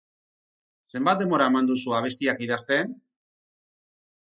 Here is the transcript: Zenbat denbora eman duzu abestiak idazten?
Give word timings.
Zenbat 0.93 1.21
denbora 1.21 1.49
eman 1.53 1.71
duzu 1.73 1.95
abestiak 2.01 2.45
idazten? 2.49 3.01